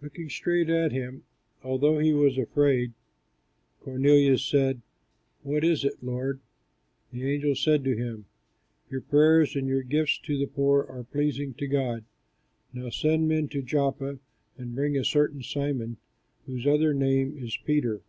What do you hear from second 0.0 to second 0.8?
Looking straight